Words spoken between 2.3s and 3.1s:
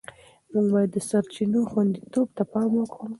ته پام وکړو.